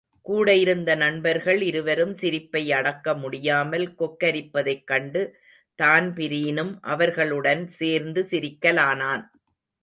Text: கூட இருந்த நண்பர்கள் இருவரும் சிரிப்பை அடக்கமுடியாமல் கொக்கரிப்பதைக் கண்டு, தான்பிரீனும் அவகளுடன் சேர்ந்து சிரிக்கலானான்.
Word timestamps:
கூட 0.25 0.55
இருந்த 0.55 0.95
நண்பர்கள் 0.95 1.61
இருவரும் 1.61 2.13
சிரிப்பை 2.13 2.69
அடக்கமுடியாமல் 2.69 3.85
கொக்கரிப்பதைக் 3.99 4.83
கண்டு, 4.83 5.21
தான்பிரீனும் 5.81 6.73
அவகளுடன் 6.87 7.65
சேர்ந்து 7.65 8.23
சிரிக்கலானான். 8.29 9.23